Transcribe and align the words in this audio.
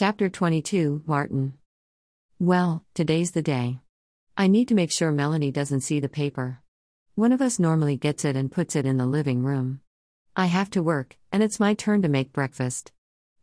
Chapter 0.00 0.30
22 0.30 1.02
Martin. 1.04 1.58
Well, 2.38 2.86
today's 2.94 3.32
the 3.32 3.42
day. 3.42 3.80
I 4.34 4.46
need 4.46 4.68
to 4.68 4.74
make 4.74 4.90
sure 4.90 5.12
Melanie 5.12 5.50
doesn't 5.50 5.82
see 5.82 6.00
the 6.00 6.08
paper. 6.08 6.62
One 7.16 7.32
of 7.32 7.42
us 7.42 7.58
normally 7.58 7.98
gets 7.98 8.24
it 8.24 8.34
and 8.34 8.50
puts 8.50 8.74
it 8.74 8.86
in 8.86 8.96
the 8.96 9.04
living 9.04 9.42
room. 9.42 9.82
I 10.34 10.46
have 10.46 10.70
to 10.70 10.82
work, 10.82 11.18
and 11.30 11.42
it's 11.42 11.60
my 11.60 11.74
turn 11.74 12.00
to 12.00 12.08
make 12.08 12.32
breakfast. 12.32 12.92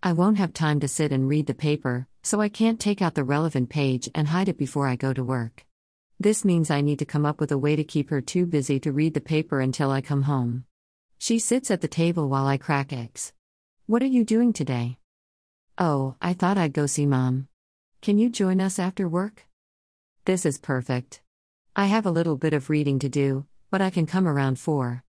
I 0.02 0.14
won't 0.14 0.40
have 0.40 0.52
time 0.52 0.80
to 0.80 0.88
sit 0.88 1.12
and 1.12 1.30
read 1.30 1.46
the 1.46 1.54
paper, 1.54 2.08
so 2.24 2.42
I 2.42 2.50
can't 2.50 2.80
take 2.80 3.04
out 3.04 3.14
the 3.14 3.24
relevant 3.24 3.70
page 3.70 4.10
and 4.16 4.30
hide 4.30 4.50
it 4.50 4.58
before 4.58 4.88
I 4.88 4.96
go 4.96 5.14
to 5.14 5.24
work. 5.24 5.64
This 6.20 6.44
means 6.44 6.72
I 6.72 6.82
need 6.82 6.98
to 6.98 7.06
come 7.06 7.24
up 7.24 7.40
with 7.40 7.52
a 7.52 7.58
way 7.60 7.76
to 7.76 7.84
keep 7.84 8.10
her 8.10 8.20
too 8.20 8.48
busy 8.48 8.80
to 8.80 8.92
read 8.92 9.14
the 9.14 9.22
paper 9.22 9.60
until 9.60 9.92
I 9.92 10.02
come 10.02 10.24
home. 10.24 10.66
She 11.20 11.38
sits 11.38 11.70
at 11.70 11.82
the 11.82 11.88
table 11.88 12.28
while 12.28 12.48
I 12.48 12.58
crack 12.58 12.92
eggs. 12.92 13.32
What 13.86 14.02
are 14.02 14.08
you 14.08 14.24
doing 14.24 14.54
today? 14.54 14.98
Oh, 15.80 16.16
I 16.20 16.34
thought 16.34 16.58
I'd 16.58 16.74
go 16.74 16.88
see 16.88 17.06
mom. 17.06 17.48
Can 18.02 18.18
you 18.18 18.30
join 18.30 18.60
us 18.60 18.80
after 18.80 19.08
work? 19.08 19.46
This 20.26 20.44
is 20.44 20.58
perfect. 20.58 21.22
I 21.76 21.86
have 21.86 22.08
a 22.08 22.12
little 22.12 22.36
bit 22.36 22.54
of 22.54 22.72
reading 22.72 22.98
to 23.00 23.10
do, 23.10 23.46
but 23.70 23.80
I 23.80 23.92
can 23.92 24.08
come 24.08 24.28
around 24.28 24.58
4. 24.58 25.04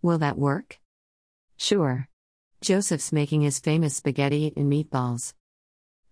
Will 0.00 0.16
that 0.18 0.38
work? 0.38 0.80
Sure. 1.58 2.08
Joseph's 2.62 3.12
making 3.12 3.42
his 3.42 3.58
famous 3.58 3.96
spaghetti 3.96 4.54
and 4.56 4.72
meatballs. 4.72 5.34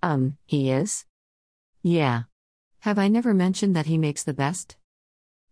Um, 0.03 0.37
he 0.45 0.70
is? 0.70 1.06
Yeah. 1.83 2.25
Have 2.81 2.98
I 2.98 3.09
never 3.09 3.33
mentioned 3.33 3.75
that 3.77 3.87
he 3.87 3.97
makes 3.97 4.25
the 4.25 4.34
best? 4.34 4.77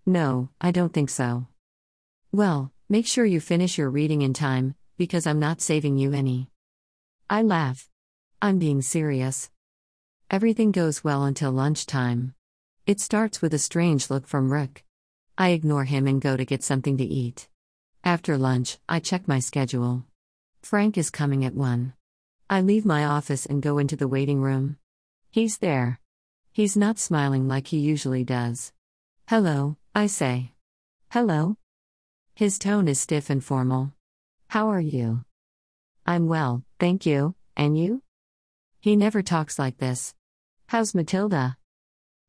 No, 0.05 0.51
I 0.61 0.71
don't 0.71 0.93
think 0.93 1.09
so. 1.09 1.47
Well, 2.31 2.73
make 2.91 3.07
sure 3.07 3.25
you 3.25 3.41
finish 3.41 3.79
your 3.79 3.89
reading 3.89 4.21
in 4.21 4.35
time, 4.35 4.75
because 4.99 5.27
I'm 5.27 5.41
not 5.41 5.63
saving 5.63 5.97
you 5.97 6.13
any. 6.13 6.51
I 7.31 7.41
laugh. 7.41 7.89
I'm 8.43 8.59
being 8.59 8.81
serious. 8.81 9.51
Everything 10.31 10.73
goes 10.73 11.05
well 11.05 11.25
until 11.25 11.53
lunchtime. 11.53 12.35
It 12.87 12.99
starts 12.99 13.43
with 13.43 13.53
a 13.53 13.59
strange 13.59 14.09
look 14.09 14.27
from 14.27 14.51
Rick. 14.51 14.87
I 15.37 15.51
ignore 15.51 15.85
him 15.85 16.07
and 16.07 16.23
go 16.23 16.39
to 16.39 16.47
get 16.47 16.63
something 16.63 16.97
to 16.97 17.05
eat. 17.05 17.49
After 18.03 18.39
lunch, 18.39 18.79
I 18.89 18.99
check 18.99 19.29
my 19.29 19.41
schedule. 19.41 20.05
Frank 20.63 20.97
is 20.97 21.11
coming 21.11 21.45
at 21.45 21.55
1. 21.55 21.93
I 22.49 22.63
leave 22.63 22.87
my 22.87 23.05
office 23.05 23.45
and 23.45 23.61
go 23.61 23.77
into 23.77 23.95
the 23.95 24.09
waiting 24.09 24.41
room. 24.41 24.79
He's 25.31 25.59
there. 25.59 26.01
He's 26.51 26.79
not 26.79 26.99
smiling 26.99 27.47
like 27.47 27.67
he 27.67 27.79
usually 27.79 28.25
does. 28.25 28.73
Hello, 29.29 29.77
I 29.95 30.07
say. 30.07 30.53
Hello? 31.11 31.57
His 32.35 32.59
tone 32.59 32.89
is 32.89 32.99
stiff 32.99 33.29
and 33.29 33.45
formal. 33.45 33.93
How 34.49 34.69
are 34.69 34.81
you? 34.81 35.27
I'm 36.07 36.27
well, 36.27 36.65
thank 36.79 37.05
you, 37.05 37.35
and 37.55 37.77
you? 37.77 38.03
He 38.83 38.97
never 38.97 39.21
talks 39.21 39.59
like 39.59 39.77
this. 39.77 40.15
How's 40.69 40.95
Matilda? 40.95 41.59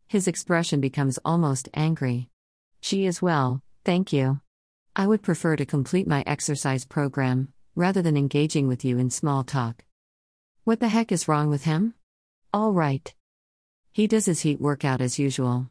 His 0.09 0.27
expression 0.27 0.81
becomes 0.81 1.17
almost 1.23 1.69
angry. 1.73 2.27
She 2.81 3.05
is 3.05 3.21
well, 3.21 3.61
thank 3.85 4.11
you. 4.11 4.41
I 4.93 5.07
would 5.07 5.21
prefer 5.21 5.55
to 5.55 5.65
complete 5.65 6.07
my 6.07 6.25
exercise 6.27 6.83
program, 6.83 7.53
rather 7.73 8.01
than 8.01 8.17
engaging 8.17 8.67
with 8.67 8.83
you 8.83 8.97
in 8.97 9.09
small 9.09 9.45
talk. 9.45 9.85
What 10.65 10.81
the 10.81 10.89
heck 10.89 11.13
is 11.13 11.29
wrong 11.29 11.49
with 11.49 11.63
him? 11.63 11.93
All 12.53 12.73
right. 12.73 13.13
He 13.93 14.05
does 14.05 14.25
his 14.25 14.41
HIIT 14.41 14.59
workout 14.59 14.99
as 14.99 15.17
usual. 15.17 15.69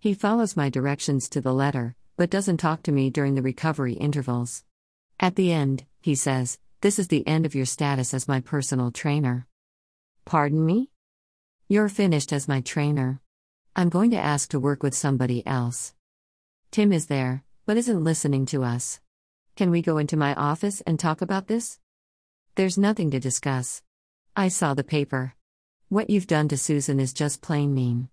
He 0.00 0.12
follows 0.12 0.56
my 0.56 0.70
directions 0.70 1.28
to 1.28 1.40
the 1.40 1.54
letter, 1.54 1.94
but 2.16 2.30
doesn't 2.30 2.56
talk 2.56 2.82
to 2.82 2.92
me 2.92 3.10
during 3.10 3.36
the 3.36 3.42
recovery 3.42 3.92
intervals. 3.92 4.64
At 5.20 5.36
the 5.36 5.52
end, 5.52 5.84
he 6.00 6.16
says, 6.16 6.58
This 6.80 6.98
is 6.98 7.06
the 7.06 7.24
end 7.28 7.46
of 7.46 7.54
your 7.54 7.66
status 7.66 8.12
as 8.12 8.26
my 8.26 8.40
personal 8.40 8.90
trainer. 8.90 9.46
Pardon 10.26 10.66
me? 10.66 10.90
You're 11.68 11.88
finished 11.88 12.32
as 12.32 12.48
my 12.48 12.60
trainer. 12.60 13.20
I'm 13.76 13.88
going 13.88 14.10
to 14.10 14.16
ask 14.16 14.50
to 14.50 14.58
work 14.58 14.82
with 14.82 14.92
somebody 14.92 15.46
else. 15.46 15.94
Tim 16.72 16.92
is 16.92 17.06
there, 17.06 17.44
but 17.64 17.76
isn't 17.76 18.02
listening 18.02 18.44
to 18.46 18.64
us. 18.64 18.98
Can 19.54 19.70
we 19.70 19.82
go 19.82 19.98
into 19.98 20.16
my 20.16 20.34
office 20.34 20.80
and 20.80 20.98
talk 20.98 21.22
about 21.22 21.46
this? 21.46 21.78
There's 22.56 22.76
nothing 22.76 23.12
to 23.12 23.20
discuss. 23.20 23.84
I 24.34 24.48
saw 24.48 24.74
the 24.74 24.82
paper. 24.82 25.36
What 25.90 26.10
you've 26.10 26.26
done 26.26 26.48
to 26.48 26.56
Susan 26.56 26.98
is 26.98 27.12
just 27.12 27.40
plain 27.40 27.72
mean. 27.72 28.08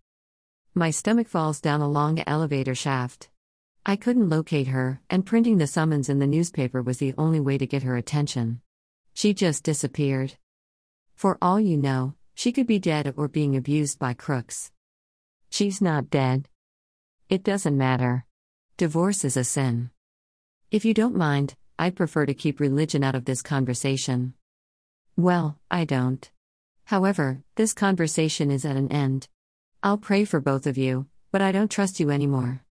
My 0.76 0.92
stomach 0.92 1.28
falls 1.28 1.60
down 1.60 1.82
a 1.82 1.90
long 1.90 2.22
elevator 2.28 2.76
shaft. 2.76 3.30
I 3.88 3.96
couldn't 3.96 4.30
locate 4.30 4.68
her, 4.68 5.02
and 5.10 5.26
printing 5.26 5.58
the 5.58 5.66
summons 5.66 6.10
in 6.10 6.20
the 6.20 6.28
newspaper 6.28 6.84
was 6.84 7.00
the 7.00 7.16
only 7.18 7.40
way 7.40 7.58
to 7.58 7.66
get 7.66 7.82
her 7.82 7.98
attention. 7.98 8.62
She 9.16 9.34
just 9.34 9.64
disappeared. 9.64 10.36
For 11.24 11.38
all 11.42 11.58
you 11.58 11.78
know, 11.78 12.16
she 12.36 12.52
could 12.52 12.68
be 12.68 12.80
dead 12.80 13.14
or 13.16 13.30
being 13.30 13.56
abused 13.56 13.98
by 13.98 14.14
crooks. 14.14 14.74
She's 15.50 15.82
not 15.82 16.10
dead. 16.10 16.50
It 17.30 17.46
doesn't 17.46 17.78
matter. 17.78 18.26
Divorce 18.76 19.24
is 19.24 19.38
a 19.38 19.46
sin. 19.46 19.92
If 20.70 20.84
you 20.84 20.94
don't 20.94 21.16
mind, 21.16 21.56
I'd 21.80 21.96
prefer 21.96 22.26
to 22.26 22.34
keep 22.34 22.60
religion 22.60 23.06
out 23.06 23.16
of 23.16 23.24
this 23.24 23.42
conversation. 23.42 24.34
Well, 25.16 25.58
I 25.72 25.86
don't. 25.86 26.30
However, 26.84 27.42
this 27.56 27.72
conversation 27.72 28.52
is 28.52 28.66
at 28.66 28.76
an 28.76 28.92
end. 28.92 29.30
I'll 29.82 29.98
pray 29.98 30.26
for 30.26 30.42
both 30.42 30.68
of 30.68 30.78
you, 30.78 31.06
but 31.32 31.42
I 31.42 31.54
don't 31.54 31.72
trust 31.72 32.02
you 32.02 32.12
anymore. 32.12 32.66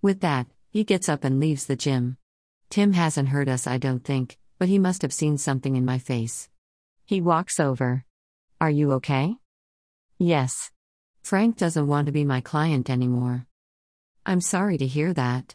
With 0.00 0.20
that, 0.20 0.46
he 0.70 0.84
gets 0.84 1.08
up 1.08 1.24
and 1.24 1.40
leaves 1.40 1.66
the 1.66 1.74
gym. 1.74 2.16
Tim 2.70 2.92
hasn't 2.92 3.30
heard 3.30 3.48
us, 3.48 3.66
I 3.66 3.78
don't 3.78 4.04
think, 4.04 4.38
but 4.60 4.68
he 4.68 4.78
must 4.78 5.02
have 5.02 5.12
seen 5.12 5.36
something 5.36 5.74
in 5.74 5.84
my 5.84 5.98
face. 5.98 6.48
He 7.12 7.20
walks 7.20 7.60
over. 7.60 8.06
Are 8.58 8.70
you 8.70 8.92
okay? 8.92 9.36
Yes. 10.18 10.70
Frank 11.20 11.58
doesn't 11.58 11.86
want 11.86 12.06
to 12.06 12.10
be 12.10 12.24
my 12.24 12.40
client 12.40 12.88
anymore. 12.88 13.46
I'm 14.24 14.40
sorry 14.40 14.78
to 14.78 14.86
hear 14.86 15.12
that. 15.12 15.54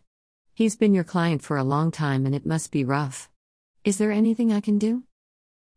He's 0.53 0.75
been 0.75 0.93
your 0.93 1.03
client 1.03 1.41
for 1.41 1.57
a 1.57 1.63
long 1.63 1.89
time 1.89 2.27
and 2.27 2.35
it 2.35 2.45
must 2.45 2.71
be 2.71 2.83
rough. 2.83 3.27
Is 3.83 3.97
there 3.97 4.11
anything 4.11 4.53
I 4.53 4.61
can 4.61 4.77
do? 4.77 5.05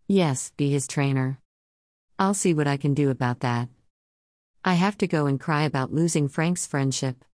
Yes, 0.06 0.52
be 0.58 0.68
his 0.68 0.86
trainer. 0.86 1.40
I'll 2.18 2.34
see 2.34 2.52
what 2.52 2.68
I 2.68 2.76
can 2.76 2.92
do 2.92 3.08
about 3.08 3.40
that. 3.40 3.70
I 4.62 4.74
have 4.74 4.98
to 4.98 5.06
go 5.06 5.24
and 5.24 5.40
cry 5.40 5.62
about 5.62 5.94
losing 5.94 6.28
Frank's 6.28 6.66
friendship. 6.66 7.24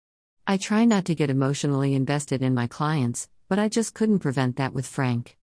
I 0.46 0.56
try 0.56 0.84
not 0.84 1.04
to 1.06 1.16
get 1.16 1.30
emotionally 1.30 1.94
invested 1.94 2.42
in 2.42 2.54
my 2.54 2.68
clients, 2.68 3.28
but 3.48 3.58
I 3.58 3.68
just 3.68 3.92
couldn't 3.92 4.20
prevent 4.20 4.54
that 4.54 4.72
with 4.72 4.86
Frank. 4.86 5.36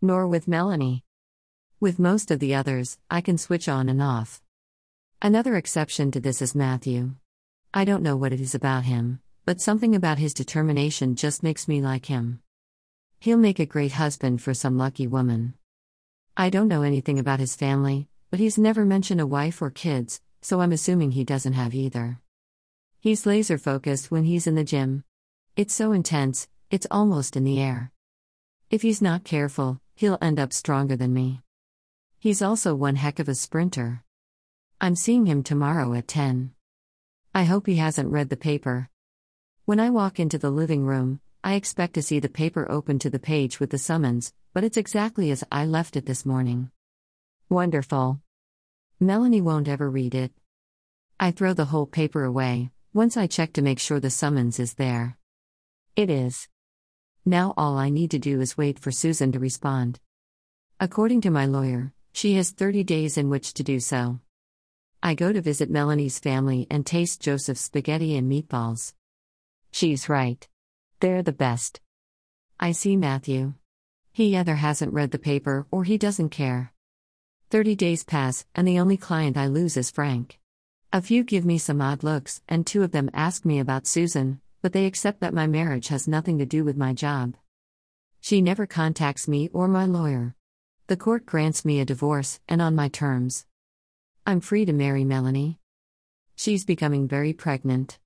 Nor 0.00 0.26
with 0.26 0.48
Melanie. 0.48 1.04
With 1.82 1.98
most 1.98 2.30
of 2.30 2.38
the 2.38 2.54
others, 2.54 2.96
I 3.10 3.20
can 3.20 3.36
switch 3.36 3.68
on 3.68 3.88
and 3.88 4.00
off. 4.00 4.40
Another 5.20 5.56
exception 5.56 6.12
to 6.12 6.20
this 6.20 6.40
is 6.40 6.54
Matthew. 6.54 7.16
I 7.74 7.84
don't 7.84 8.04
know 8.04 8.16
what 8.16 8.32
it 8.32 8.40
is 8.40 8.54
about 8.54 8.84
him, 8.84 9.18
but 9.44 9.60
something 9.60 9.92
about 9.92 10.18
his 10.18 10.32
determination 10.32 11.16
just 11.16 11.42
makes 11.42 11.66
me 11.66 11.82
like 11.82 12.06
him. 12.06 12.38
He'll 13.18 13.36
make 13.36 13.58
a 13.58 13.66
great 13.66 13.90
husband 13.90 14.40
for 14.40 14.54
some 14.54 14.78
lucky 14.78 15.08
woman. 15.08 15.54
I 16.36 16.50
don't 16.50 16.68
know 16.68 16.82
anything 16.82 17.18
about 17.18 17.40
his 17.40 17.56
family, 17.56 18.06
but 18.30 18.38
he's 18.38 18.56
never 18.56 18.84
mentioned 18.84 19.20
a 19.20 19.26
wife 19.26 19.60
or 19.60 19.70
kids, 19.70 20.20
so 20.40 20.60
I'm 20.60 20.70
assuming 20.70 21.10
he 21.10 21.24
doesn't 21.24 21.54
have 21.54 21.74
either. 21.74 22.20
He's 23.00 23.26
laser 23.26 23.58
focused 23.58 24.08
when 24.08 24.22
he's 24.22 24.46
in 24.46 24.54
the 24.54 24.62
gym. 24.62 25.02
It's 25.56 25.74
so 25.74 25.90
intense, 25.90 26.46
it's 26.70 26.86
almost 26.92 27.36
in 27.36 27.42
the 27.42 27.60
air. 27.60 27.90
If 28.70 28.82
he's 28.82 29.02
not 29.02 29.24
careful, 29.24 29.80
he'll 29.96 30.18
end 30.22 30.38
up 30.38 30.52
stronger 30.52 30.94
than 30.94 31.12
me. 31.12 31.40
He's 32.22 32.40
also 32.40 32.76
one 32.76 32.94
heck 32.94 33.18
of 33.18 33.28
a 33.28 33.34
sprinter. 33.34 34.04
I'm 34.80 34.94
seeing 34.94 35.26
him 35.26 35.42
tomorrow 35.42 35.92
at 35.94 36.06
10. 36.06 36.52
I 37.34 37.42
hope 37.42 37.66
he 37.66 37.74
hasn't 37.74 38.12
read 38.12 38.28
the 38.28 38.36
paper. 38.36 38.88
When 39.64 39.80
I 39.80 39.90
walk 39.90 40.20
into 40.20 40.38
the 40.38 40.48
living 40.48 40.84
room, 40.84 41.20
I 41.42 41.54
expect 41.54 41.94
to 41.94 42.02
see 42.02 42.20
the 42.20 42.28
paper 42.28 42.70
open 42.70 43.00
to 43.00 43.10
the 43.10 43.18
page 43.18 43.58
with 43.58 43.70
the 43.70 43.76
summons, 43.76 44.32
but 44.54 44.62
it's 44.62 44.76
exactly 44.76 45.32
as 45.32 45.42
I 45.50 45.64
left 45.64 45.96
it 45.96 46.06
this 46.06 46.24
morning. 46.24 46.70
Wonderful. 47.48 48.20
Melanie 49.00 49.40
won't 49.40 49.66
ever 49.66 49.90
read 49.90 50.14
it. 50.14 50.30
I 51.18 51.32
throw 51.32 51.54
the 51.54 51.72
whole 51.74 51.86
paper 51.86 52.22
away, 52.22 52.70
once 52.94 53.16
I 53.16 53.26
check 53.26 53.52
to 53.54 53.62
make 53.62 53.80
sure 53.80 53.98
the 53.98 54.10
summons 54.10 54.60
is 54.60 54.74
there. 54.74 55.18
It 55.96 56.08
is. 56.08 56.46
Now 57.24 57.52
all 57.56 57.76
I 57.76 57.90
need 57.90 58.12
to 58.12 58.20
do 58.20 58.40
is 58.40 58.56
wait 58.56 58.78
for 58.78 58.92
Susan 58.92 59.32
to 59.32 59.40
respond. 59.40 59.98
According 60.78 61.22
to 61.22 61.30
my 61.30 61.46
lawyer, 61.46 61.92
she 62.12 62.34
has 62.34 62.50
30 62.50 62.84
days 62.84 63.16
in 63.16 63.28
which 63.28 63.54
to 63.54 63.62
do 63.62 63.80
so. 63.80 64.20
I 65.02 65.14
go 65.14 65.32
to 65.32 65.40
visit 65.40 65.70
Melanie's 65.70 66.18
family 66.18 66.66
and 66.70 66.86
taste 66.86 67.20
Joseph's 67.20 67.62
spaghetti 67.62 68.16
and 68.16 68.30
meatballs. 68.30 68.94
She's 69.70 70.08
right. 70.08 70.46
They're 71.00 71.22
the 71.22 71.32
best. 71.32 71.80
I 72.60 72.72
see 72.72 72.96
Matthew. 72.96 73.54
He 74.12 74.36
either 74.36 74.56
hasn't 74.56 74.92
read 74.92 75.10
the 75.10 75.18
paper 75.18 75.66
or 75.70 75.84
he 75.84 75.98
doesn't 75.98 76.28
care. 76.28 76.72
30 77.50 77.74
days 77.74 78.04
pass, 78.04 78.46
and 78.54 78.68
the 78.68 78.78
only 78.78 78.96
client 78.96 79.36
I 79.36 79.46
lose 79.46 79.76
is 79.76 79.90
Frank. 79.90 80.38
A 80.92 81.02
few 81.02 81.24
give 81.24 81.44
me 81.44 81.58
some 81.58 81.80
odd 81.80 82.02
looks, 82.02 82.42
and 82.48 82.66
two 82.66 82.82
of 82.82 82.92
them 82.92 83.10
ask 83.14 83.44
me 83.44 83.58
about 83.58 83.86
Susan, 83.86 84.40
but 84.60 84.72
they 84.72 84.86
accept 84.86 85.20
that 85.20 85.34
my 85.34 85.46
marriage 85.46 85.88
has 85.88 86.06
nothing 86.06 86.38
to 86.38 86.46
do 86.46 86.64
with 86.64 86.76
my 86.76 86.92
job. 86.92 87.34
She 88.20 88.40
never 88.40 88.66
contacts 88.66 89.26
me 89.26 89.48
or 89.52 89.66
my 89.66 89.86
lawyer. 89.86 90.36
The 90.88 90.96
court 90.96 91.24
grants 91.24 91.64
me 91.64 91.78
a 91.78 91.84
divorce, 91.84 92.40
and 92.48 92.60
on 92.60 92.74
my 92.74 92.88
terms. 92.88 93.46
I'm 94.26 94.40
free 94.40 94.64
to 94.64 94.72
marry 94.72 95.04
Melanie. 95.04 95.58
She's 96.34 96.64
becoming 96.64 97.06
very 97.06 97.32
pregnant. 97.32 98.00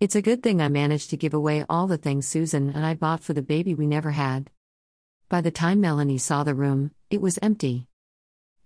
It's 0.00 0.14
a 0.14 0.22
good 0.22 0.42
thing 0.42 0.60
I 0.60 0.68
managed 0.68 1.08
to 1.10 1.16
give 1.16 1.32
away 1.32 1.64
all 1.66 1.86
the 1.86 1.96
things 1.96 2.28
Susan 2.28 2.68
and 2.68 2.84
I 2.84 2.92
bought 2.92 3.22
for 3.22 3.32
the 3.32 3.40
baby 3.40 3.74
we 3.74 3.86
never 3.86 4.10
had. 4.10 4.50
By 5.30 5.40
the 5.40 5.50
time 5.50 5.80
Melanie 5.80 6.18
saw 6.18 6.44
the 6.44 6.54
room, 6.54 6.90
it 7.08 7.22
was 7.22 7.38
empty. 7.40 7.88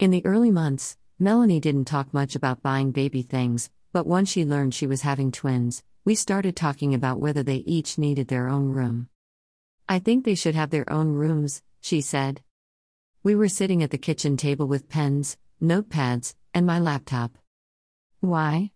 In 0.00 0.10
the 0.10 0.26
early 0.26 0.50
months, 0.50 0.96
Melanie 1.20 1.60
didn't 1.60 1.84
talk 1.84 2.12
much 2.12 2.34
about 2.34 2.62
buying 2.62 2.90
baby 2.90 3.22
things, 3.22 3.70
but 3.92 4.06
once 4.06 4.30
she 4.30 4.44
learned 4.44 4.74
she 4.74 4.86
was 4.86 5.02
having 5.02 5.30
twins, 5.30 5.84
we 6.04 6.16
started 6.16 6.56
talking 6.56 6.92
about 6.92 7.20
whether 7.20 7.44
they 7.44 7.56
each 7.58 7.98
needed 7.98 8.26
their 8.26 8.48
own 8.48 8.70
room. 8.70 9.08
I 9.88 10.00
think 10.00 10.24
they 10.24 10.34
should 10.34 10.56
have 10.56 10.70
their 10.70 10.90
own 10.92 11.12
rooms, 11.12 11.62
she 11.80 12.00
said. 12.00 12.42
We 13.24 13.34
were 13.34 13.48
sitting 13.48 13.82
at 13.82 13.90
the 13.90 13.98
kitchen 13.98 14.36
table 14.36 14.68
with 14.68 14.88
pens, 14.88 15.36
notepads, 15.60 16.34
and 16.54 16.64
my 16.64 16.78
laptop. 16.78 17.36
Why? 18.20 18.70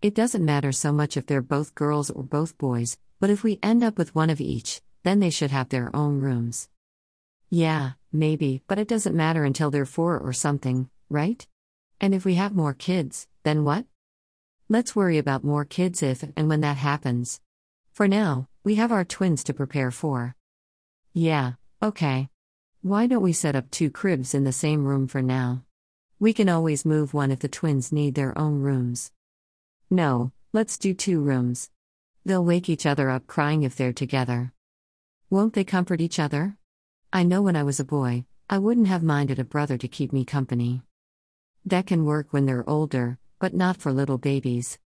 It 0.00 0.14
doesn't 0.14 0.44
matter 0.44 0.72
so 0.72 0.90
much 0.90 1.16
if 1.16 1.26
they're 1.26 1.42
both 1.42 1.74
girls 1.74 2.08
or 2.08 2.22
both 2.22 2.56
boys, 2.56 2.96
but 3.20 3.28
if 3.28 3.44
we 3.44 3.58
end 3.62 3.84
up 3.84 3.98
with 3.98 4.14
one 4.14 4.30
of 4.30 4.40
each, 4.40 4.80
then 5.02 5.20
they 5.20 5.28
should 5.28 5.50
have 5.50 5.68
their 5.68 5.94
own 5.94 6.20
rooms. 6.20 6.70
Yeah, 7.50 7.92
maybe, 8.10 8.62
but 8.68 8.78
it 8.78 8.88
doesn't 8.88 9.16
matter 9.16 9.44
until 9.44 9.70
they're 9.70 9.84
four 9.84 10.18
or 10.18 10.32
something, 10.32 10.88
right? 11.10 11.46
And 12.00 12.14
if 12.14 12.24
we 12.24 12.36
have 12.36 12.54
more 12.54 12.74
kids, 12.74 13.26
then 13.42 13.64
what? 13.64 13.84
Let's 14.70 14.96
worry 14.96 15.18
about 15.18 15.44
more 15.44 15.64
kids 15.66 16.02
if 16.02 16.24
and 16.36 16.48
when 16.48 16.62
that 16.62 16.78
happens. 16.78 17.40
For 17.92 18.08
now, 18.08 18.48
we 18.64 18.76
have 18.76 18.92
our 18.92 19.04
twins 19.04 19.44
to 19.44 19.54
prepare 19.54 19.90
for. 19.90 20.36
Yeah, 21.12 21.52
okay. 21.82 22.28
Why 22.88 23.06
don't 23.06 23.22
we 23.22 23.34
set 23.34 23.54
up 23.54 23.70
two 23.70 23.90
cribs 23.90 24.32
in 24.32 24.44
the 24.44 24.50
same 24.50 24.86
room 24.86 25.08
for 25.08 25.20
now? 25.20 25.62
We 26.18 26.32
can 26.32 26.48
always 26.48 26.86
move 26.86 27.12
one 27.12 27.30
if 27.30 27.40
the 27.40 27.46
twins 27.46 27.92
need 27.92 28.14
their 28.14 28.32
own 28.38 28.62
rooms. 28.62 29.12
No, 29.90 30.32
let's 30.54 30.78
do 30.78 30.94
two 30.94 31.20
rooms. 31.20 31.68
They'll 32.24 32.42
wake 32.42 32.70
each 32.70 32.86
other 32.86 33.10
up 33.10 33.26
crying 33.26 33.62
if 33.62 33.76
they're 33.76 33.92
together. 33.92 34.54
Won't 35.28 35.52
they 35.52 35.64
comfort 35.64 36.00
each 36.00 36.18
other? 36.18 36.56
I 37.12 37.24
know 37.24 37.42
when 37.42 37.56
I 37.56 37.62
was 37.62 37.78
a 37.78 37.84
boy, 37.84 38.24
I 38.48 38.56
wouldn't 38.56 38.88
have 38.88 39.02
minded 39.02 39.38
a 39.38 39.44
brother 39.44 39.76
to 39.76 39.86
keep 39.86 40.10
me 40.10 40.24
company. 40.24 40.80
That 41.66 41.86
can 41.86 42.06
work 42.06 42.28
when 42.30 42.46
they're 42.46 42.66
older, 42.66 43.18
but 43.38 43.52
not 43.52 43.76
for 43.76 43.92
little 43.92 44.16
babies. 44.16 44.78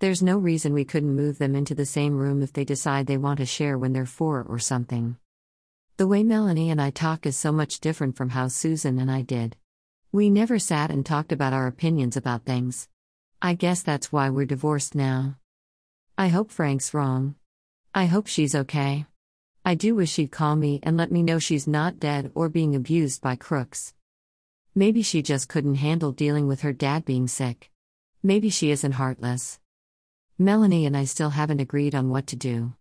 There's 0.00 0.22
no 0.22 0.36
reason 0.36 0.74
we 0.74 0.84
couldn't 0.84 1.16
move 1.16 1.38
them 1.38 1.56
into 1.56 1.74
the 1.74 1.86
same 1.86 2.18
room 2.18 2.42
if 2.42 2.52
they 2.52 2.66
decide 2.66 3.06
they 3.06 3.16
want 3.16 3.38
to 3.38 3.46
share 3.46 3.78
when 3.78 3.94
they're 3.94 4.04
four 4.04 4.42
or 4.42 4.58
something. 4.58 5.16
The 5.98 6.06
way 6.06 6.22
Melanie 6.22 6.68
and 6.68 6.78
I 6.78 6.90
talk 6.90 7.24
is 7.24 7.38
so 7.38 7.50
much 7.50 7.80
different 7.80 8.16
from 8.16 8.28
how 8.28 8.48
Susan 8.48 8.98
and 8.98 9.10
I 9.10 9.22
did. 9.22 9.56
We 10.12 10.28
never 10.28 10.58
sat 10.58 10.90
and 10.90 11.06
talked 11.06 11.32
about 11.32 11.54
our 11.54 11.66
opinions 11.66 12.18
about 12.18 12.44
things. 12.44 12.86
I 13.40 13.54
guess 13.54 13.82
that's 13.82 14.12
why 14.12 14.28
we're 14.28 14.44
divorced 14.44 14.94
now. 14.94 15.36
I 16.18 16.28
hope 16.28 16.50
Frank's 16.50 16.92
wrong. 16.92 17.36
I 17.94 18.04
hope 18.04 18.26
she's 18.26 18.54
okay. 18.54 19.06
I 19.64 19.74
do 19.74 19.94
wish 19.94 20.10
she'd 20.10 20.30
call 20.30 20.54
me 20.54 20.80
and 20.82 20.98
let 20.98 21.10
me 21.10 21.22
know 21.22 21.38
she's 21.38 21.66
not 21.66 21.98
dead 21.98 22.30
or 22.34 22.50
being 22.50 22.76
abused 22.76 23.22
by 23.22 23.34
crooks. 23.34 23.94
Maybe 24.74 25.00
she 25.00 25.22
just 25.22 25.48
couldn't 25.48 25.76
handle 25.76 26.12
dealing 26.12 26.46
with 26.46 26.60
her 26.60 26.74
dad 26.74 27.06
being 27.06 27.26
sick. 27.26 27.70
Maybe 28.22 28.50
she 28.50 28.70
isn't 28.70 28.92
heartless. 28.92 29.60
Melanie 30.38 30.84
and 30.84 30.94
I 30.94 31.06
still 31.06 31.30
haven't 31.30 31.60
agreed 31.60 31.94
on 31.94 32.10
what 32.10 32.26
to 32.26 32.36
do. 32.36 32.74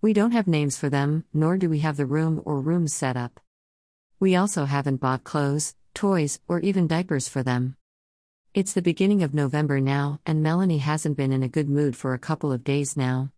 We 0.00 0.12
don't 0.12 0.30
have 0.30 0.46
names 0.46 0.76
for 0.76 0.88
them, 0.88 1.24
nor 1.34 1.56
do 1.56 1.68
we 1.68 1.80
have 1.80 1.96
the 1.96 2.06
room 2.06 2.40
or 2.44 2.60
rooms 2.60 2.94
set 2.94 3.16
up. 3.16 3.40
We 4.20 4.36
also 4.36 4.64
haven't 4.64 5.00
bought 5.00 5.24
clothes, 5.24 5.74
toys, 5.92 6.38
or 6.46 6.60
even 6.60 6.86
diapers 6.86 7.28
for 7.28 7.42
them. 7.42 7.76
It's 8.54 8.72
the 8.72 8.82
beginning 8.82 9.24
of 9.24 9.34
November 9.34 9.80
now, 9.80 10.20
and 10.24 10.40
Melanie 10.40 10.78
hasn't 10.78 11.16
been 11.16 11.32
in 11.32 11.42
a 11.42 11.48
good 11.48 11.68
mood 11.68 11.96
for 11.96 12.14
a 12.14 12.18
couple 12.18 12.52
of 12.52 12.62
days 12.62 12.96
now. 12.96 13.32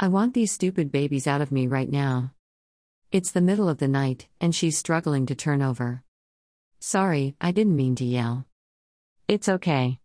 I 0.00 0.08
want 0.08 0.34
these 0.34 0.50
stupid 0.50 0.90
babies 0.90 1.28
out 1.28 1.40
of 1.40 1.52
me 1.52 1.68
right 1.68 1.90
now. 1.90 2.32
It's 3.12 3.30
the 3.30 3.40
middle 3.40 3.68
of 3.68 3.78
the 3.78 3.86
night, 3.86 4.26
and 4.40 4.52
she's 4.52 4.76
struggling 4.76 5.24
to 5.26 5.36
turn 5.36 5.62
over. 5.62 6.02
Sorry, 6.80 7.36
I 7.40 7.52
didn't 7.52 7.76
mean 7.76 7.94
to 7.96 8.04
yell. 8.04 8.44
It's 9.28 9.48
okay. 9.48 10.00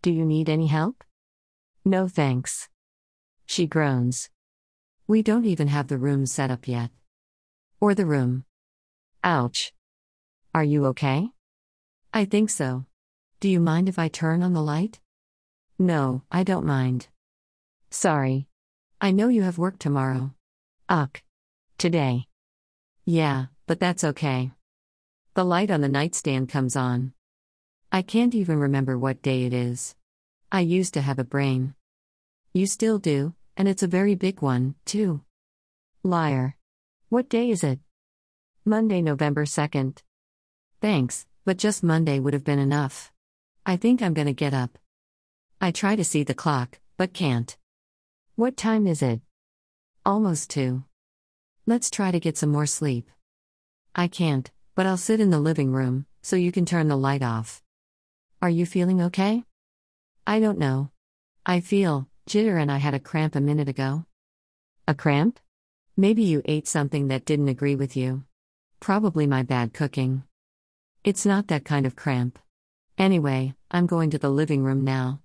Do 0.00 0.10
you 0.10 0.24
need 0.24 0.48
any 0.48 0.68
help? 0.68 1.04
No 1.84 2.08
thanks. 2.08 2.70
She 3.44 3.66
groans. 3.66 4.30
We 5.08 5.22
don't 5.22 5.44
even 5.44 5.68
have 5.68 5.86
the 5.86 5.98
room 5.98 6.26
set 6.26 6.50
up 6.50 6.66
yet. 6.66 6.90
Or 7.80 7.94
the 7.94 8.06
room. 8.06 8.44
Ouch. 9.22 9.72
Are 10.52 10.64
you 10.64 10.86
okay? 10.86 11.28
I 12.12 12.24
think 12.24 12.50
so. 12.50 12.86
Do 13.38 13.48
you 13.48 13.60
mind 13.60 13.88
if 13.88 14.00
I 14.00 14.08
turn 14.08 14.42
on 14.42 14.52
the 14.52 14.62
light? 14.62 14.98
No, 15.78 16.22
I 16.32 16.42
don't 16.42 16.66
mind. 16.66 17.06
Sorry. 17.88 18.48
I 19.00 19.12
know 19.12 19.28
you 19.28 19.42
have 19.42 19.58
work 19.58 19.78
tomorrow. 19.78 20.34
Ugh. 20.88 21.20
Today. 21.78 22.26
Yeah, 23.04 23.46
but 23.68 23.78
that's 23.78 24.02
okay. 24.02 24.50
The 25.34 25.44
light 25.44 25.70
on 25.70 25.82
the 25.82 25.88
nightstand 25.88 26.48
comes 26.48 26.74
on. 26.74 27.12
I 27.92 28.02
can't 28.02 28.34
even 28.34 28.58
remember 28.58 28.98
what 28.98 29.22
day 29.22 29.44
it 29.44 29.52
is. 29.52 29.94
I 30.50 30.60
used 30.60 30.94
to 30.94 31.00
have 31.00 31.20
a 31.20 31.24
brain. 31.24 31.76
You 32.52 32.66
still 32.66 32.98
do, 32.98 33.34
and 33.56 33.68
it's 33.68 33.82
a 33.82 33.88
very 33.88 34.14
big 34.14 34.42
one, 34.42 34.74
too. 34.84 35.22
Liar. 36.02 36.56
What 37.08 37.28
day 37.28 37.50
is 37.50 37.64
it? 37.64 37.80
Monday, 38.64 39.00
November 39.00 39.44
2nd. 39.44 40.02
Thanks, 40.80 41.26
but 41.44 41.56
just 41.56 41.82
Monday 41.82 42.18
would 42.18 42.34
have 42.34 42.44
been 42.44 42.58
enough. 42.58 43.12
I 43.64 43.76
think 43.76 44.02
I'm 44.02 44.14
gonna 44.14 44.32
get 44.32 44.52
up. 44.52 44.78
I 45.60 45.70
try 45.70 45.96
to 45.96 46.04
see 46.04 46.22
the 46.22 46.34
clock, 46.34 46.78
but 46.96 47.12
can't. 47.12 47.56
What 48.34 48.56
time 48.56 48.86
is 48.86 49.02
it? 49.02 49.20
Almost 50.04 50.50
two. 50.50 50.84
Let's 51.66 51.90
try 51.90 52.10
to 52.10 52.20
get 52.20 52.36
some 52.36 52.50
more 52.50 52.66
sleep. 52.66 53.10
I 53.94 54.08
can't, 54.08 54.50
but 54.74 54.86
I'll 54.86 54.96
sit 54.96 55.20
in 55.20 55.30
the 55.30 55.40
living 55.40 55.72
room, 55.72 56.06
so 56.22 56.36
you 56.36 56.52
can 56.52 56.66
turn 56.66 56.88
the 56.88 56.96
light 56.96 57.22
off. 57.22 57.62
Are 58.42 58.50
you 58.50 58.66
feeling 58.66 59.00
okay? 59.02 59.44
I 60.26 60.38
don't 60.38 60.58
know. 60.58 60.90
I 61.46 61.60
feel, 61.60 62.08
Jitter 62.28 62.60
and 62.60 62.72
I 62.72 62.78
had 62.78 62.92
a 62.92 62.98
cramp 62.98 63.36
a 63.36 63.40
minute 63.40 63.68
ago. 63.68 64.04
A 64.88 64.94
cramp? 64.94 65.38
Maybe 65.96 66.24
you 66.24 66.42
ate 66.44 66.66
something 66.66 67.06
that 67.08 67.24
didn't 67.24 67.48
agree 67.48 67.76
with 67.76 67.96
you. 67.96 68.24
Probably 68.80 69.28
my 69.28 69.44
bad 69.44 69.72
cooking. 69.72 70.24
It's 71.04 71.24
not 71.24 71.46
that 71.48 71.64
kind 71.64 71.86
of 71.86 71.94
cramp. 71.94 72.40
Anyway, 72.98 73.54
I'm 73.70 73.86
going 73.86 74.10
to 74.10 74.18
the 74.18 74.28
living 74.28 74.64
room 74.64 74.82
now. 74.82 75.20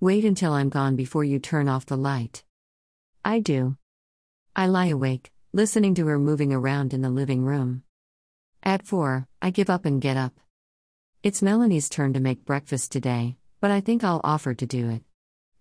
Wait 0.00 0.24
until 0.24 0.52
I'm 0.52 0.70
gone 0.70 0.96
before 0.96 1.22
you 1.22 1.38
turn 1.38 1.68
off 1.68 1.86
the 1.86 1.96
light. 1.96 2.42
I 3.24 3.38
do. 3.38 3.76
I 4.56 4.66
lie 4.66 4.86
awake, 4.86 5.30
listening 5.52 5.94
to 5.94 6.06
her 6.06 6.18
moving 6.18 6.52
around 6.52 6.92
in 6.92 7.00
the 7.00 7.10
living 7.10 7.44
room. 7.44 7.84
At 8.64 8.84
4, 8.84 9.28
I 9.40 9.50
give 9.50 9.70
up 9.70 9.84
and 9.84 10.00
get 10.00 10.16
up. 10.16 10.34
It's 11.22 11.42
Melanie's 11.42 11.88
turn 11.88 12.12
to 12.14 12.20
make 12.20 12.44
breakfast 12.44 12.90
today, 12.90 13.36
but 13.60 13.70
I 13.70 13.80
think 13.80 14.02
I'll 14.02 14.20
offer 14.24 14.52
to 14.52 14.66
do 14.66 14.90
it. 14.90 15.02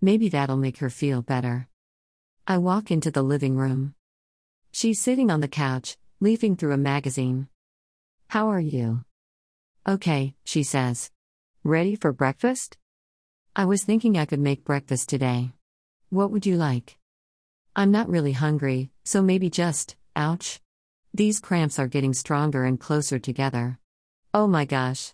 Maybe 0.02 0.30
that'll 0.30 0.56
make 0.56 0.78
her 0.78 0.90
feel 0.90 1.22
better. 1.22 1.68
I 2.48 2.58
walk 2.58 2.90
into 2.90 3.12
the 3.12 3.22
living 3.22 3.58
room. 3.58 3.96
She's 4.72 5.02
sitting 5.02 5.30
on 5.30 5.42
the 5.42 5.48
couch, 5.48 5.98
leafing 6.22 6.56
through 6.56 6.72
a 6.72 6.78
magazine. 6.78 7.50
How 8.30 8.48
are 8.48 8.62
you? 8.62 9.04
Okay, 9.88 10.36
she 10.46 10.64
says. 10.64 11.12
Ready 11.64 11.96
for 11.96 12.14
breakfast? 12.14 12.78
I 13.56 13.66
was 13.66 13.84
thinking 13.84 14.18
I 14.18 14.26
could 14.26 14.40
make 14.40 14.64
breakfast 14.64 15.10
today. 15.10 15.52
What 16.10 16.32
would 16.32 16.46
you 16.46 16.56
like? 16.56 16.98
I'm 17.76 17.92
not 17.92 18.10
really 18.10 18.32
hungry, 18.32 18.92
so 19.04 19.22
maybe 19.22 19.50
just, 19.50 19.98
ouch. 20.16 20.62
These 21.14 21.42
cramps 21.42 21.78
are 21.78 21.88
getting 21.88 22.14
stronger 22.14 22.64
and 22.64 22.80
closer 22.80 23.20
together. 23.20 23.80
Oh 24.34 24.48
my 24.48 24.64
gosh. 24.64 25.14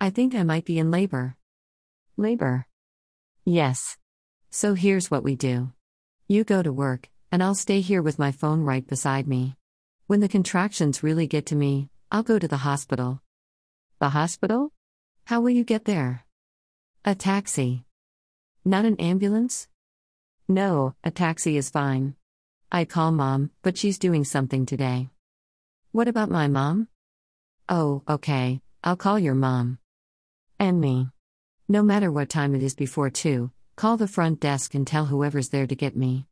I 0.00 0.10
think 0.10 0.34
I 0.34 0.44
might 0.44 0.64
be 0.64 0.78
in 0.78 0.90
labor. 0.90 1.36
Labor? 2.16 2.66
Yes. 3.44 3.96
So 4.52 4.74
here's 4.74 5.12
what 5.12 5.22
we 5.22 5.36
do 5.36 5.70
you 6.26 6.42
go 6.42 6.60
to 6.60 6.72
work, 6.72 7.08
and 7.30 7.40
I'll 7.42 7.54
stay 7.54 7.80
here 7.80 8.02
with 8.02 8.18
my 8.18 8.32
phone 8.32 8.62
right 8.62 8.84
beside 8.84 9.28
me. 9.28 9.54
When 10.08 10.18
the 10.18 10.28
contractions 10.28 11.04
really 11.04 11.28
get 11.28 11.46
to 11.46 11.56
me, 11.56 11.88
I'll 12.10 12.24
go 12.24 12.38
to 12.38 12.48
the 12.48 12.58
hospital. 12.58 13.22
The 14.00 14.08
hospital? 14.08 14.72
How 15.26 15.40
will 15.40 15.50
you 15.50 15.62
get 15.62 15.84
there? 15.84 16.24
A 17.04 17.14
taxi. 17.14 17.84
Not 18.64 18.84
an 18.84 18.96
ambulance? 18.96 19.68
No, 20.48 20.96
a 21.04 21.12
taxi 21.12 21.56
is 21.56 21.70
fine. 21.70 22.16
I 22.72 22.84
call 22.84 23.12
mom, 23.12 23.50
but 23.62 23.78
she's 23.78 23.98
doing 23.98 24.24
something 24.24 24.66
today. 24.66 25.10
What 25.92 26.08
about 26.08 26.28
my 26.28 26.48
mom? 26.48 26.88
Oh, 27.68 28.02
okay, 28.08 28.60
I'll 28.82 28.96
call 28.96 29.18
your 29.18 29.36
mom. 29.36 29.78
And 30.58 30.80
me. 30.80 31.10
No 31.68 31.84
matter 31.84 32.10
what 32.10 32.28
time 32.28 32.56
it 32.56 32.64
is 32.64 32.74
before 32.74 33.10
2, 33.10 33.52
call 33.80 33.96
the 33.96 34.06
front 34.06 34.38
desk 34.40 34.74
and 34.74 34.86
tell 34.86 35.06
whoever's 35.06 35.48
there 35.48 35.66
to 35.66 35.74
get 35.74 35.96
me. 35.96 36.26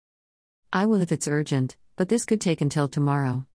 I 0.70 0.84
will 0.84 1.00
if 1.00 1.10
it's 1.10 1.26
urgent, 1.26 1.78
but 1.96 2.10
this 2.10 2.26
could 2.26 2.42
take 2.42 2.60
until 2.60 2.88
tomorrow. 2.88 3.46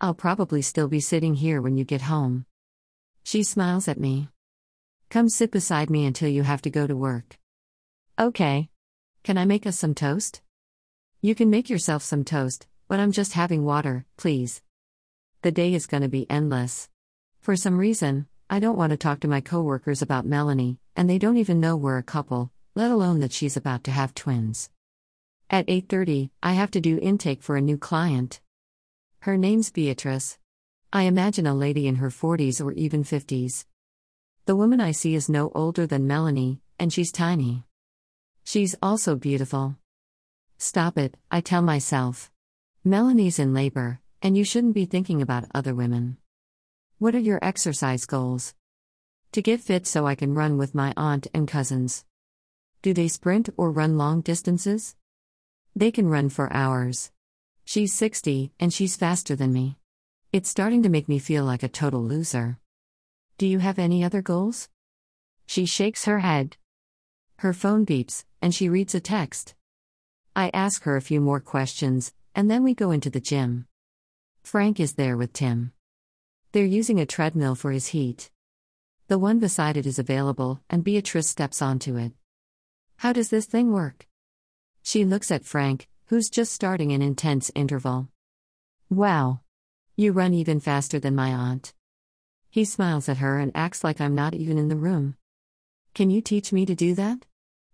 I'll 0.00 0.14
probably 0.14 0.62
still 0.62 0.88
be 0.88 0.98
sitting 0.98 1.34
here 1.34 1.62
when 1.62 1.76
you 1.76 1.84
get 1.84 2.02
home. 2.02 2.44
She 3.22 3.44
smiles 3.44 3.86
at 3.86 4.00
me. 4.00 4.30
Come 5.10 5.28
sit 5.28 5.52
beside 5.52 5.90
me 5.90 6.06
until 6.06 6.28
you 6.28 6.42
have 6.42 6.60
to 6.62 6.70
go 6.70 6.88
to 6.88 6.96
work. 6.96 7.38
Okay. 8.18 8.68
Can 9.22 9.38
I 9.38 9.44
make 9.44 9.64
us 9.64 9.78
some 9.78 9.94
toast? 9.94 10.42
You 11.20 11.36
can 11.36 11.48
make 11.48 11.70
yourself 11.70 12.02
some 12.02 12.24
toast, 12.24 12.66
but 12.88 12.98
I'm 12.98 13.12
just 13.12 13.34
having 13.34 13.64
water, 13.64 14.06
please. 14.16 14.60
The 15.42 15.52
day 15.52 15.72
is 15.72 15.86
gonna 15.86 16.08
be 16.08 16.28
endless. 16.28 16.88
For 17.42 17.54
some 17.54 17.78
reason, 17.78 18.26
I 18.50 18.58
don't 18.58 18.76
want 18.76 18.90
to 18.90 18.96
talk 18.96 19.20
to 19.20 19.28
my 19.28 19.40
coworkers 19.40 20.02
about 20.02 20.26
Melanie, 20.26 20.80
and 20.96 21.08
they 21.08 21.18
don't 21.18 21.36
even 21.36 21.60
know 21.60 21.76
we're 21.76 21.98
a 21.98 22.02
couple, 22.02 22.50
let 22.76 22.90
alone 22.90 23.20
that 23.20 23.32
she's 23.32 23.56
about 23.56 23.82
to 23.82 23.90
have 23.90 24.14
twins. 24.14 24.68
At 25.48 25.66
8:30, 25.66 26.30
I 26.42 26.52
have 26.52 26.70
to 26.72 26.80
do 26.80 26.98
intake 26.98 27.42
for 27.42 27.56
a 27.56 27.62
new 27.62 27.78
client. 27.78 28.40
Her 29.20 29.38
name's 29.38 29.70
Beatrice. 29.70 30.38
I 30.92 31.04
imagine 31.04 31.46
a 31.46 31.54
lady 31.54 31.88
in 31.88 31.96
her 31.96 32.10
40s 32.10 32.60
or 32.64 32.72
even 32.72 33.02
50s. 33.02 33.64
The 34.44 34.54
woman 34.54 34.80
I 34.80 34.92
see 34.92 35.14
is 35.14 35.28
no 35.28 35.50
older 35.54 35.86
than 35.86 36.06
Melanie, 36.06 36.60
and 36.78 36.92
she's 36.92 37.10
tiny. 37.10 37.64
She's 38.44 38.76
also 38.82 39.16
beautiful. 39.16 39.76
Stop 40.58 40.98
it, 40.98 41.16
I 41.30 41.40
tell 41.40 41.62
myself. 41.62 42.30
Melanie's 42.84 43.38
in 43.38 43.52
labor, 43.52 44.00
and 44.20 44.36
you 44.36 44.44
shouldn't 44.44 44.74
be 44.74 44.84
thinking 44.84 45.22
about 45.22 45.50
other 45.54 45.74
women. 45.74 46.18
What 46.98 47.14
are 47.14 47.26
your 47.30 47.38
exercise 47.42 48.04
goals? 48.06 48.54
To 49.32 49.42
get 49.42 49.60
fit 49.60 49.86
so 49.86 50.06
I 50.06 50.14
can 50.14 50.34
run 50.34 50.58
with 50.58 50.74
my 50.74 50.92
aunt 50.96 51.26
and 51.34 51.48
cousins. 51.48 52.05
Do 52.82 52.94
they 52.94 53.08
sprint 53.08 53.48
or 53.56 53.70
run 53.70 53.98
long 53.98 54.20
distances? 54.20 54.96
They 55.74 55.90
can 55.90 56.08
run 56.08 56.28
for 56.28 56.52
hours. 56.52 57.10
She's 57.64 57.92
60, 57.92 58.52
and 58.60 58.72
she's 58.72 58.96
faster 58.96 59.34
than 59.34 59.52
me. 59.52 59.76
It's 60.32 60.48
starting 60.48 60.82
to 60.82 60.88
make 60.88 61.08
me 61.08 61.18
feel 61.18 61.44
like 61.44 61.62
a 61.62 61.68
total 61.68 62.02
loser. 62.02 62.58
Do 63.38 63.46
you 63.46 63.58
have 63.58 63.78
any 63.78 64.04
other 64.04 64.22
goals? 64.22 64.68
She 65.46 65.66
shakes 65.66 66.04
her 66.04 66.20
head. 66.20 66.56
Her 67.36 67.52
phone 67.52 67.84
beeps, 67.84 68.24
and 68.40 68.54
she 68.54 68.68
reads 68.68 68.94
a 68.94 69.00
text. 69.00 69.54
I 70.34 70.50
ask 70.54 70.84
her 70.84 70.96
a 70.96 71.02
few 71.02 71.20
more 71.20 71.40
questions, 71.40 72.12
and 72.34 72.50
then 72.50 72.62
we 72.62 72.74
go 72.74 72.90
into 72.90 73.10
the 73.10 73.20
gym. 73.20 73.66
Frank 74.42 74.78
is 74.78 74.94
there 74.94 75.16
with 75.16 75.32
Tim. 75.32 75.72
They're 76.52 76.64
using 76.64 77.00
a 77.00 77.06
treadmill 77.06 77.54
for 77.54 77.72
his 77.72 77.88
HIIT. 77.88 78.30
The 79.08 79.18
one 79.18 79.38
beside 79.38 79.76
it 79.76 79.86
is 79.86 79.98
available, 79.98 80.60
and 80.70 80.84
Beatrice 80.84 81.28
steps 81.28 81.60
onto 81.60 81.96
it. 81.96 82.12
How 82.98 83.12
does 83.12 83.28
this 83.28 83.44
thing 83.44 83.72
work? 83.72 84.06
She 84.82 85.04
looks 85.04 85.30
at 85.30 85.44
Frank, 85.44 85.88
who's 86.06 86.30
just 86.30 86.52
starting 86.52 86.92
an 86.92 87.02
intense 87.02 87.50
interval. 87.54 88.08
Wow. 88.88 89.40
You 89.96 90.12
run 90.12 90.32
even 90.32 90.60
faster 90.60 90.98
than 90.98 91.14
my 91.14 91.30
aunt. 91.30 91.74
He 92.48 92.64
smiles 92.64 93.08
at 93.08 93.18
her 93.18 93.38
and 93.38 93.52
acts 93.54 93.84
like 93.84 94.00
I'm 94.00 94.14
not 94.14 94.32
even 94.32 94.56
in 94.56 94.68
the 94.68 94.76
room. 94.76 95.16
Can 95.94 96.10
you 96.10 96.22
teach 96.22 96.52
me 96.52 96.64
to 96.64 96.74
do 96.74 96.94
that? 96.94 97.26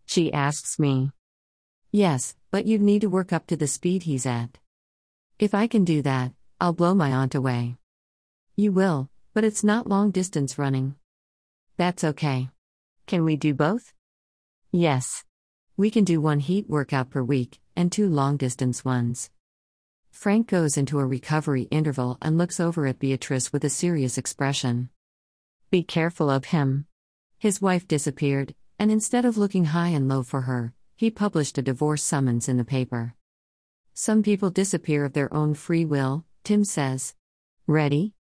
She 0.07 0.33
asks 0.33 0.79
me. 0.79 1.13
Yes, 1.93 2.35
but 2.51 2.67
you'd 2.67 2.83
need 2.83 3.03
to 3.03 3.11
work 3.11 3.33
up 3.33 3.47
to 3.47 3.57
the 3.57 3.67
speed 3.67 4.03
he's 4.03 4.27
at. 4.27 4.59
If 5.39 5.55
I 5.55 5.67
can 5.67 5.85
do 5.85 6.03
that, 6.03 6.33
I'll 6.61 6.73
blow 6.73 6.95
my 6.95 7.13
aunt 7.13 7.35
away. 7.35 7.77
You 8.57 8.73
will, 8.73 9.09
but 9.35 9.45
it's 9.45 9.63
not 9.63 9.87
long 9.87 10.11
distance 10.11 10.59
running. 10.59 10.97
That's 11.77 12.03
okay. 12.03 12.49
Can 13.07 13.25
we 13.25 13.37
do 13.37 13.55
both? 13.55 13.93
Yes. 14.75 15.23
We 15.77 15.91
can 15.91 16.05
do 16.05 16.19
one 16.19 16.41
HIIT 16.41 16.67
workout 16.67 17.11
per 17.11 17.23
week, 17.23 17.61
and 17.77 17.93
two 17.93 18.09
long 18.09 18.39
distance 18.39 18.83
ones. 18.83 19.31
Frank 20.11 20.49
goes 20.49 20.79
into 20.79 20.99
a 20.99 21.07
recovery 21.07 21.65
interval 21.65 22.17
and 22.23 22.39
looks 22.39 22.59
over 22.59 22.87
at 22.87 22.99
Beatrice 22.99 23.53
with 23.53 23.65
a 23.65 23.71
serious 23.71 24.17
expression. 24.17 24.89
Be 25.71 25.83
careful 25.83 26.31
of 26.31 26.47
him. 26.47 26.87
His 27.39 27.61
wife 27.61 27.87
disappeared, 27.87 28.55
and 28.79 28.91
instead 28.91 29.27
of 29.27 29.37
looking 29.37 29.67
high 29.67 29.89
and 29.89 30.09
low 30.09 30.23
for 30.23 30.43
her, 30.43 30.73
he 30.97 31.11
published 31.11 31.59
a 31.59 31.63
divorce 31.63 32.03
summons 32.03 32.49
in 32.49 32.57
the 32.57 32.65
paper. 32.65 33.15
Some 33.93 34.23
people 34.23 34.49
disappear 34.49 35.05
of 35.05 35.13
their 35.13 35.33
own 35.35 35.53
free 35.53 35.85
will, 35.85 36.25
Tim 36.45 36.65
says. 36.65 37.15
Ready? 37.67 38.15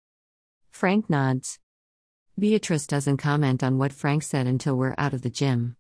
Frank 0.70 1.10
nods. 1.10 1.60
Beatrice 2.38 2.88
doesn't 2.88 3.17
comment 3.17 3.63
on 3.63 3.77
what 3.77 3.93
Frank 3.93 4.24
said 4.24 4.48
until 4.48 4.75
we're 4.75 4.96
out 4.98 5.13
of 5.13 5.22
the 5.22 5.29
gym. 5.29 5.77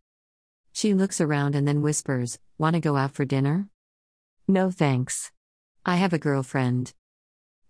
She 0.73 0.93
looks 0.93 1.19
around 1.19 1.55
and 1.55 1.67
then 1.67 1.81
whispers, 1.81 2.39
Want 2.57 2.75
to 2.75 2.79
go 2.79 2.95
out 2.95 3.11
for 3.11 3.25
dinner? 3.25 3.67
No 4.47 4.69
thanks. 4.69 5.31
I 5.83 5.95
have 5.95 6.13
a 6.13 6.19
girlfriend. 6.19 6.93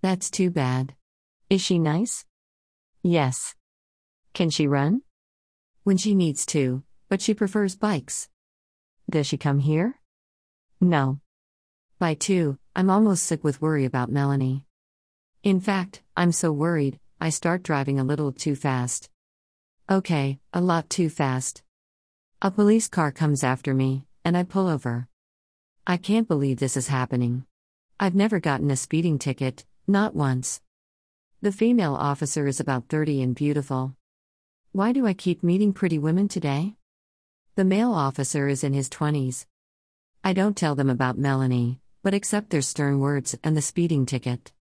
That's 0.01 0.29
too 0.29 0.49
bad. 0.49 0.95
Is 1.49 1.61
she 1.61 1.79
nice? 1.79 2.25
Yes. 3.01 3.55
Can 4.33 4.49
she 4.49 4.67
run? 4.67 5.01
When 5.83 5.97
she 5.97 6.13
needs 6.13 6.45
to, 6.47 6.83
but 7.07 7.21
she 7.21 7.33
prefers 7.33 7.75
bikes. 7.75 8.27
Does 9.09 9.27
she 9.27 9.37
come 9.37 9.59
here? 9.59 9.95
No. 10.81 11.21
By 11.99 12.13
two, 12.15 12.57
I'm 12.75 12.89
almost 12.89 13.23
sick 13.23 13.43
with 13.43 13.61
worry 13.61 13.85
about 13.85 14.11
Melanie. 14.11 14.65
In 15.43 15.59
fact, 15.59 16.03
I'm 16.17 16.31
so 16.31 16.51
worried, 16.51 16.99
I 17.19 17.29
start 17.29 17.63
driving 17.63 17.99
a 17.99 18.03
little 18.03 18.31
too 18.31 18.55
fast. 18.55 19.09
Okay, 19.89 20.39
a 20.53 20.59
lot 20.59 20.89
too 20.89 21.09
fast. 21.09 21.63
A 22.43 22.49
police 22.49 22.87
car 22.87 23.11
comes 23.11 23.43
after 23.43 23.71
me, 23.71 24.03
and 24.25 24.35
I 24.35 24.41
pull 24.41 24.67
over. 24.67 25.07
I 25.85 25.97
can't 25.97 26.27
believe 26.27 26.57
this 26.57 26.75
is 26.75 26.87
happening. 26.87 27.45
I've 27.99 28.15
never 28.15 28.39
gotten 28.39 28.71
a 28.71 28.75
speeding 28.75 29.19
ticket, 29.19 29.63
not 29.85 30.15
once. 30.15 30.59
The 31.43 31.51
female 31.51 31.93
officer 31.93 32.47
is 32.47 32.59
about 32.59 32.87
30 32.89 33.21
and 33.21 33.35
beautiful. 33.35 33.95
Why 34.71 34.91
do 34.91 35.05
I 35.05 35.13
keep 35.13 35.43
meeting 35.43 35.71
pretty 35.71 35.99
women 35.99 36.27
today? 36.27 36.77
The 37.57 37.63
male 37.63 37.93
officer 37.93 38.47
is 38.47 38.63
in 38.63 38.73
his 38.73 38.89
20s. 38.89 39.45
I 40.23 40.33
don't 40.33 40.57
tell 40.57 40.73
them 40.73 40.89
about 40.89 41.19
Melanie, 41.19 41.79
but 42.01 42.15
accept 42.15 42.49
their 42.49 42.63
stern 42.63 42.99
words 42.99 43.37
and 43.43 43.55
the 43.55 43.61
speeding 43.61 44.07
ticket. 44.07 44.49